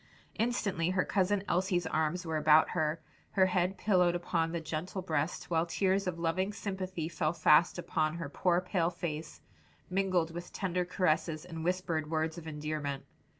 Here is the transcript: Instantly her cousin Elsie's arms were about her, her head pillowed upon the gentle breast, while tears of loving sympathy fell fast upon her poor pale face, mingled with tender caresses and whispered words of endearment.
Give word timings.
Instantly 0.39 0.89
her 0.89 1.05
cousin 1.05 1.43
Elsie's 1.47 1.85
arms 1.85 2.25
were 2.25 2.37
about 2.37 2.69
her, 2.71 2.99
her 3.33 3.45
head 3.45 3.77
pillowed 3.77 4.15
upon 4.15 4.51
the 4.51 4.59
gentle 4.59 5.03
breast, 5.03 5.51
while 5.51 5.67
tears 5.67 6.07
of 6.07 6.17
loving 6.17 6.51
sympathy 6.51 7.07
fell 7.07 7.33
fast 7.33 7.77
upon 7.77 8.15
her 8.15 8.27
poor 8.27 8.59
pale 8.61 8.89
face, 8.89 9.41
mingled 9.91 10.31
with 10.31 10.51
tender 10.51 10.85
caresses 10.85 11.45
and 11.45 11.63
whispered 11.63 12.09
words 12.09 12.39
of 12.39 12.47
endearment. 12.47 13.05